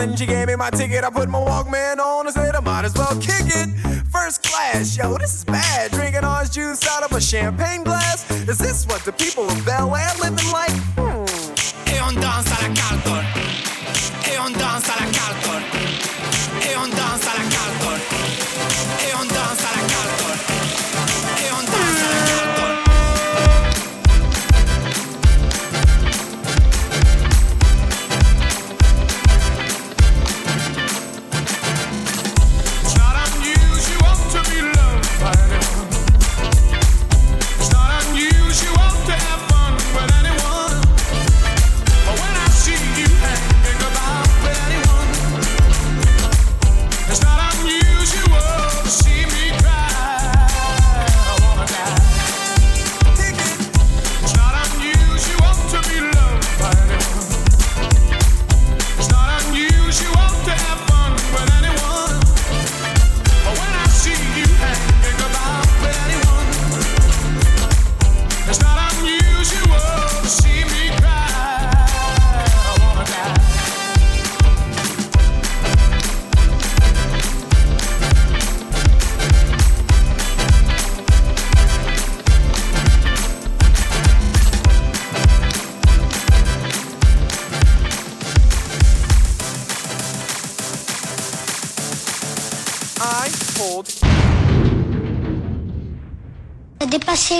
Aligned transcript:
then 0.00 0.16
she 0.16 0.26
gave 0.26 0.46
me 0.48 0.56
my 0.56 0.70
ticket. 0.70 1.04
I 1.04 1.10
put 1.10 1.28
my 1.28 1.38
Walkman 1.38 1.98
on 1.98 2.26
and 2.26 2.34
said 2.34 2.54
I 2.54 2.60
might 2.60 2.84
as 2.84 2.94
well 2.94 3.14
kick 3.20 3.46
it. 3.46 3.68
First 4.10 4.42
class, 4.42 4.96
yo, 4.96 5.16
this 5.18 5.34
is 5.34 5.44
bad. 5.44 5.90
Drinking 5.90 6.24
orange 6.24 6.52
juice 6.52 6.86
out 6.86 7.02
of 7.02 7.12
a 7.12 7.20
champagne 7.20 7.84
glass. 7.84 8.30
Is 8.48 8.58
this 8.58 8.86
what 8.86 9.02
the 9.04 9.12
people 9.12 9.48
of 9.48 9.64
Bel 9.64 9.94
Air 9.94 10.12
living 10.20 10.50
like? 10.52 10.72
Hmm. 10.96 11.24
On. 13.08 13.37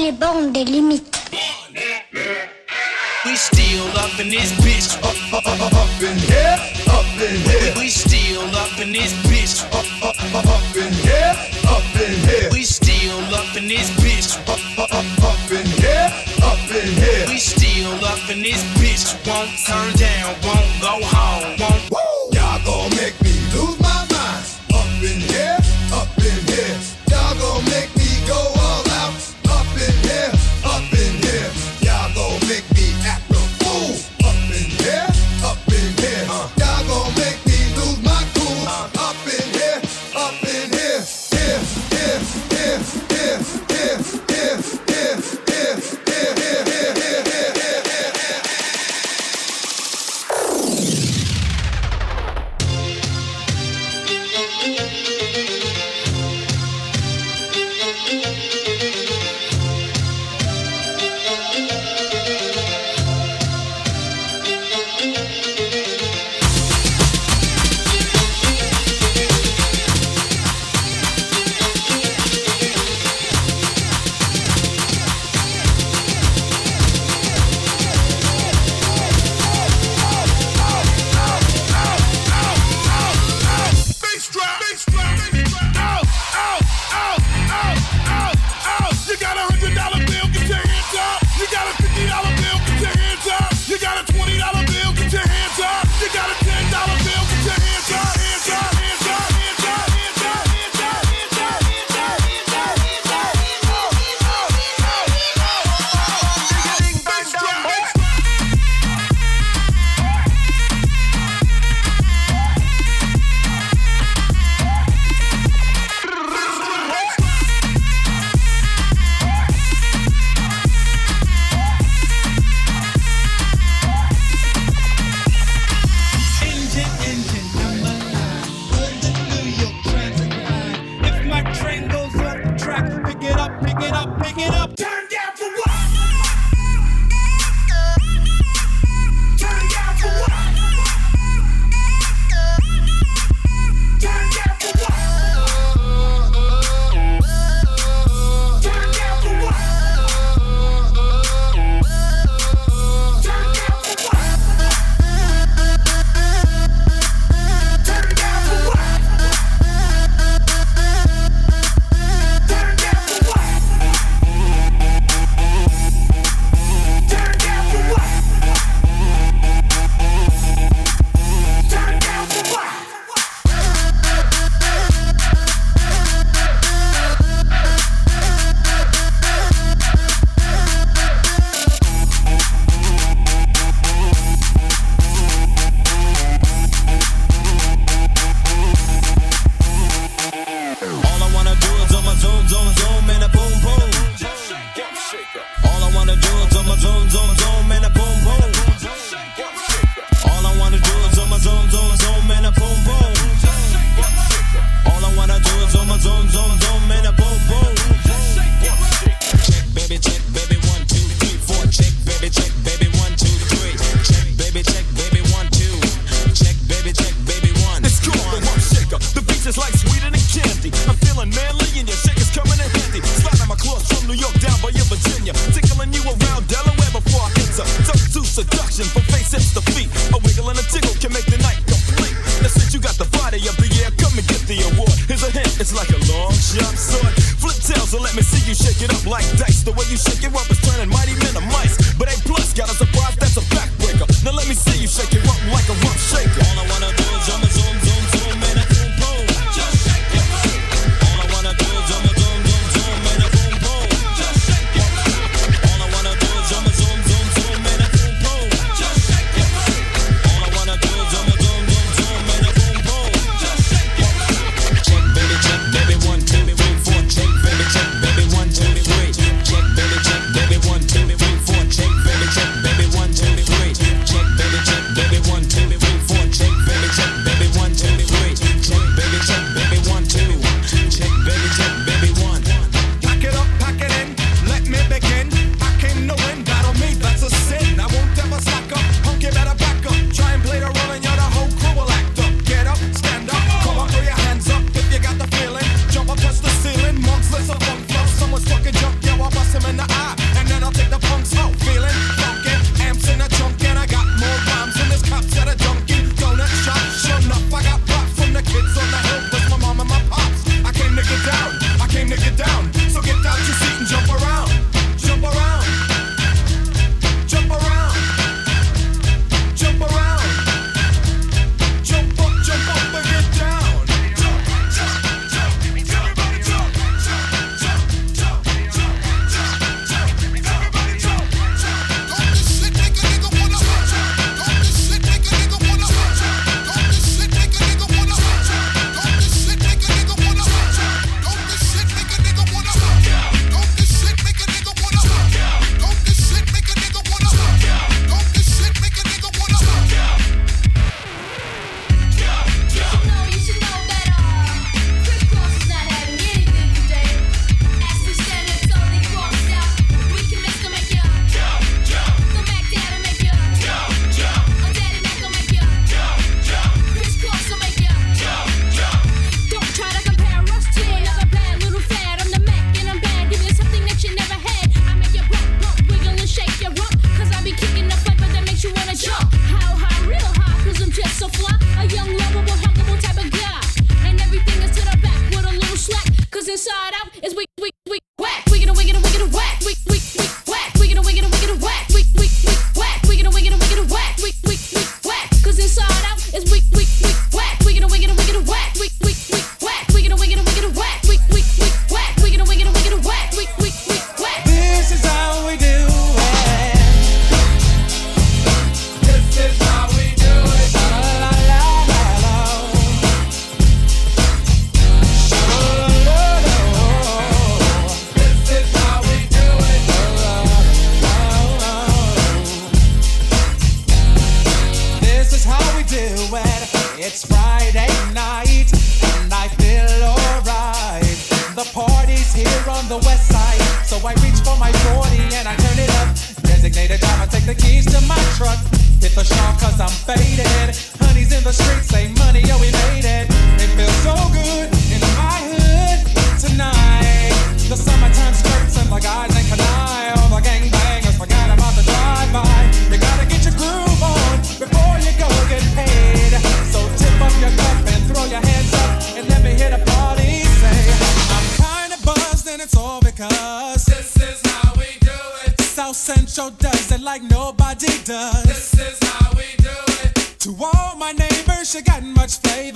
Les 0.09 0.13
bornes 0.13 0.53
des 0.53 0.65
limites. 0.65 1.05
We 3.25 3.37
still 3.37 3.87
up 4.05 4.19
in 4.19 4.31
this 4.31 4.53
bitch. 4.65 4.97
Up, 5.05 5.43
in 6.01 6.17
here, 6.17 6.57
up 6.89 7.21
in 7.21 7.37
here. 7.49 7.75
We 7.77 7.89
still 7.91 8.49
up 8.57 8.81
in 8.81 8.93
this 8.93 9.13
bitch. 9.29 9.55
Up, 9.71 9.85
in 10.77 10.93
here, 11.05 11.35
up 11.69 11.85
in 12.01 12.15
here. 12.27 12.49
We 12.53 12.63
still 12.65 13.21
up 13.35 13.55
in 13.57 13.69
this 13.69 13.91
bitch. 14.01 14.39
Up, 14.49 14.61
up, 14.79 15.05
up 15.31 15.51
in 15.51 15.67
here, 15.83 16.09
up 16.43 16.71
in 16.71 16.89
here. 17.03 17.27
We 17.29 17.39
still 17.39 18.03
up 18.05 18.31
in 18.31 18.43
this 18.43 18.63
bitch. 18.79 19.05
Won't 19.27 19.51
turn 19.67 19.93
down, 19.97 20.35
won't 20.43 20.71
go 20.81 20.95
home, 21.05 21.57
won't. 21.61 21.88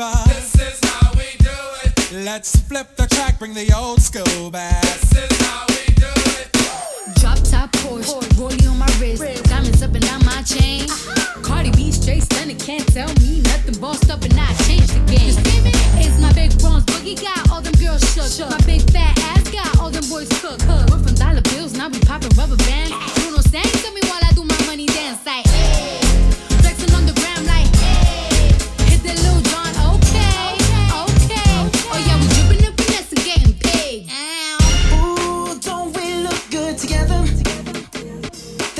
flavor. 0.02 0.28
This 0.28 0.54
is 0.54 0.90
how 0.90 1.12
we 1.12 1.36
do 1.38 1.50
it. 1.84 2.24
Let's 2.24 2.56
flip 2.60 2.96
the 2.96 3.06
track, 3.06 3.38
bring 3.38 3.54
the 3.54 3.72
old 3.76 4.00
school 4.00 4.50
back. 4.50 4.82
This 4.82 5.30
is 5.30 5.40
how 5.46 5.66
we. 5.68 5.71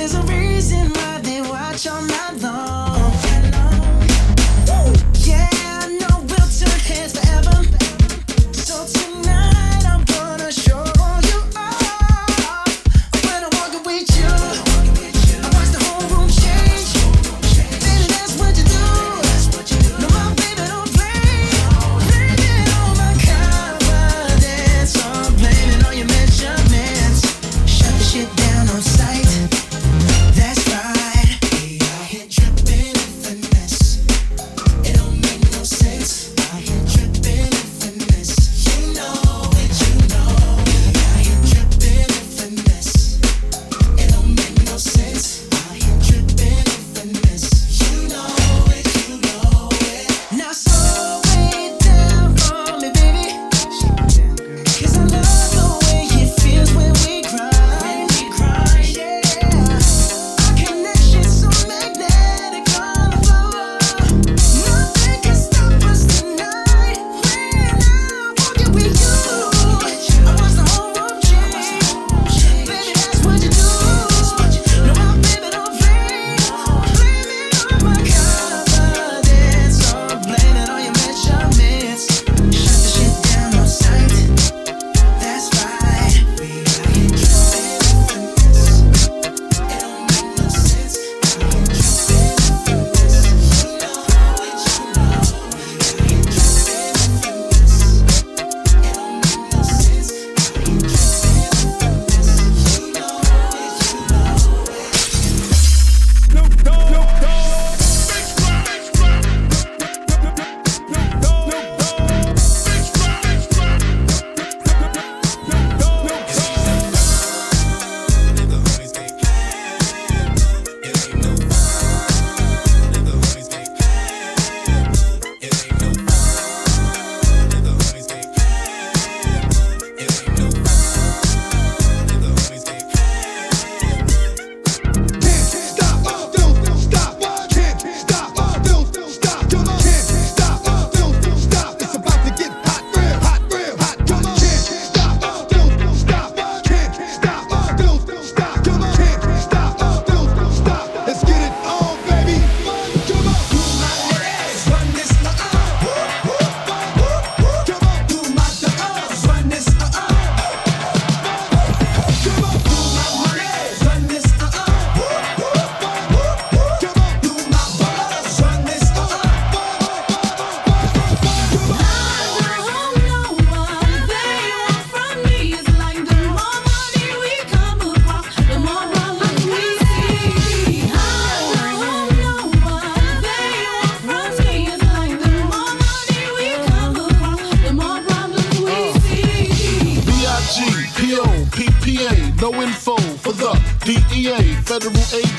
There's 0.03 0.15
a 0.15 0.23
reason 0.23 0.89
why 0.89 1.19
they 1.19 1.39
watch 1.39 1.87
all 1.87 2.01
night 2.01 2.41
long. 2.41 3.02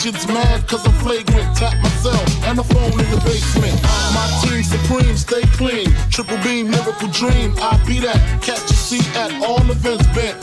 Agents 0.04 0.26
mad 0.28 0.68
cause 0.68 0.84
I'm 0.86 0.92
flagrant. 1.00 1.56
Tap 1.56 1.72
myself 1.82 2.28
and 2.44 2.58
the 2.58 2.64
phone 2.64 2.92
in 2.92 3.08
the 3.08 3.20
basement. 3.24 3.72
My 4.12 4.26
team 4.44 4.62
supreme, 4.62 5.16
stay 5.16 5.42
clean. 5.56 5.88
Triple 6.10 6.36
beam, 6.44 6.70
miracle 6.70 7.08
dream. 7.08 7.54
I 7.56 7.80
be 7.86 8.00
that. 8.00 8.20
Catch 8.42 8.68
a 8.68 8.76
seat 8.76 9.06
at 9.16 9.32
all 9.40 9.64
events 9.70 10.04
bent. 10.12 10.36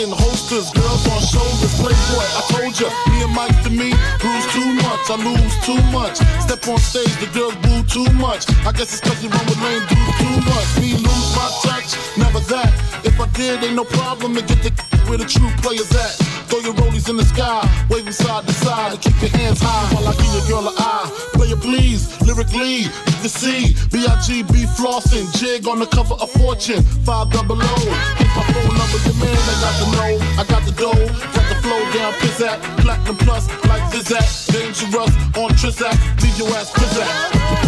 In 0.00 0.08
holsters, 0.12 0.72
girls 0.72 1.04
on 1.12 1.20
shoulders, 1.24 1.76
playboy. 1.76 2.24
I 2.24 2.42
told 2.52 2.72
ya, 2.80 2.88
me 3.12 3.24
and 3.24 3.32
Mike 3.36 3.56
to 3.64 3.70
me, 3.70 3.92
bruise 4.20 4.46
too 4.52 4.68
much, 4.84 5.04
I 5.08 5.16
lose 5.24 5.56
too 5.64 5.80
much. 5.92 6.16
Step 6.44 6.68
on 6.68 6.78
stage, 6.78 7.12
the 7.20 7.28
girls 7.32 7.56
boo 7.64 7.80
too 7.84 8.08
much. 8.16 8.44
I 8.64 8.72
guess 8.72 8.92
it's 8.92 9.00
cause 9.00 9.22
you 9.24 9.28
run 9.28 9.44
with 9.44 9.60
lame 9.60 9.84
dudes 9.88 10.16
too 10.20 10.36
much. 10.52 10.68
Me 10.80 10.92
lose 11.00 11.28
my 11.36 11.48
touch, 11.64 11.96
never 12.16 12.40
that. 12.52 12.72
If 13.04 13.20
I 13.20 13.26
did, 13.32 13.64
ain't 13.64 13.76
no 13.76 13.84
problem 13.84 14.34
to 14.36 14.42
get 14.42 14.60
the 14.64 14.72
where 15.08 15.18
the 15.18 15.24
true 15.24 15.48
players 15.60 15.92
at. 15.92 16.35
Throw 16.48 16.60
your 16.60 16.74
rollies 16.74 17.08
in 17.08 17.16
the 17.16 17.24
sky, 17.24 17.62
wave 17.90 18.04
them 18.04 18.12
side 18.12 18.46
to 18.46 18.52
side, 18.54 18.92
and 18.92 19.00
keep 19.00 19.20
your 19.20 19.30
hands 19.30 19.60
high 19.60 19.94
while 19.94 20.06
I 20.06 20.14
give 20.14 20.30
your 20.30 20.46
girl 20.46 20.68
an 20.68 20.74
eye. 20.78 21.10
it 21.50 21.60
please, 21.60 22.06
lyrically, 22.22 22.86
you 22.86 23.16
can 23.22 23.28
see 23.28 23.74
B.I.G.B. 23.90 24.66
flossing, 24.78 25.26
jig 25.38 25.66
on 25.66 25.78
the 25.78 25.86
cover 25.86 26.14
of 26.14 26.30
Fortune, 26.30 26.82
five 27.04 27.30
double 27.30 27.58
O. 27.58 27.74
Hit 28.18 28.30
my 28.36 28.44
phone 28.54 28.78
number, 28.78 28.98
your 29.02 29.16
man, 29.18 29.34
I 29.34 29.54
got 29.58 29.74
the 29.78 29.86
know, 29.90 30.14
I 30.38 30.44
got 30.46 30.62
the 30.64 30.72
dough, 30.72 31.06
got 31.34 31.46
the 31.50 31.56
flow 31.62 31.82
down, 31.92 32.12
pizzat, 32.14 32.58
platinum 32.78 33.16
plus, 33.16 33.48
like 33.66 33.82
Zizak, 33.90 34.52
dangerous 34.52 35.10
on 35.36 35.50
Trizak, 35.58 35.96
leave 36.22 36.38
your 36.38 36.48
ass 36.56 36.70
pizzat. 36.70 37.65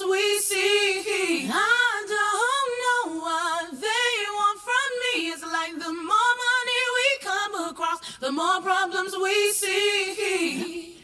Sometimes 0.00 0.12
we 0.12 0.38
see 0.38 1.50
I 1.52 2.04
don't 2.08 3.12
know 3.12 3.20
what 3.20 3.70
they 3.72 4.14
want 4.32 4.60
from 4.60 4.88
me. 5.02 5.28
It's 5.28 5.42
like 5.42 5.74
the 5.74 5.92
more 5.92 6.34
money 6.46 6.82
we 6.96 7.08
come 7.20 7.68
across, 7.68 8.16
the 8.18 8.32
more 8.32 8.62
problems 8.62 9.14
we 9.22 9.52
see. 9.52 10.99